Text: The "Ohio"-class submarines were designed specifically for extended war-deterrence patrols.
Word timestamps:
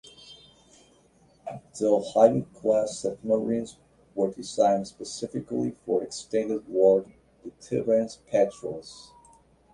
The 1.77 1.85
"Ohio"-class 1.85 2.87
submarines 3.01 3.77
were 4.15 4.31
designed 4.33 4.87
specifically 4.87 5.75
for 5.85 6.01
extended 6.01 6.67
war-deterrence 6.67 8.15
patrols. 8.15 9.13